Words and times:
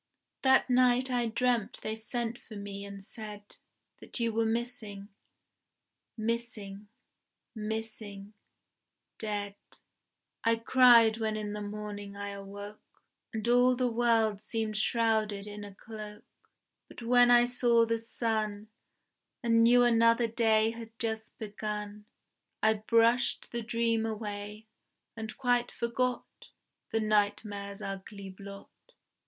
That 0.41 0.67
night 0.67 1.11
I 1.11 1.27
dreamt 1.27 1.81
they 1.83 1.93
sent 1.93 2.39
for 2.39 2.55
me 2.55 2.83
and 2.85 3.05
said 3.05 3.57
That 3.99 4.19
you 4.19 4.33
were 4.33 4.47
missing, 4.47 5.09
"missing, 6.17 6.87
missing 7.53 8.33
dead": 9.19 9.53
I 10.43 10.55
cried 10.55 11.17
when 11.17 11.37
in 11.37 11.53
the 11.53 11.61
morning 11.61 12.15
I 12.15 12.29
awoke, 12.29 13.03
And 13.31 13.47
all 13.47 13.75
the 13.75 13.91
world 13.91 14.41
seemed 14.41 14.75
shrouded 14.75 15.45
in 15.45 15.63
a 15.63 15.75
cloak; 15.75 16.25
But 16.87 17.03
when 17.03 17.29
I 17.29 17.45
saw 17.45 17.85
the 17.85 17.99
sun, 17.99 18.69
And 19.43 19.61
knew 19.61 19.83
another 19.83 20.25
day 20.27 20.71
had 20.71 20.97
just 20.97 21.37
begun, 21.37 22.05
I 22.63 22.73
brushed 22.73 23.51
the 23.51 23.61
dream 23.61 24.07
away, 24.07 24.65
and 25.15 25.37
quite 25.37 25.71
forgot 25.71 26.49
The 26.89 27.01
nightmare's 27.01 27.83
ugly 27.83 28.29
blot. 28.31 28.71